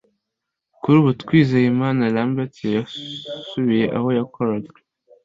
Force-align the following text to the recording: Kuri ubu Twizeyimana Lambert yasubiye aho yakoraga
Kuri 0.81 0.95
ubu 1.01 1.11
Twizeyimana 1.21 2.03
Lambert 2.15 2.53
yasubiye 2.77 3.85
aho 3.97 4.07
yakoraga 4.17 4.69